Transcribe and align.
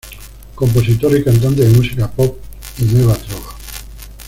Compositora 0.55 1.15
y 1.19 1.23
cantante 1.23 1.61
de 1.63 1.77
música 1.77 2.09
pop 2.09 2.35
y 2.79 2.85
Nueva 2.85 3.13
Trova. 3.13 3.55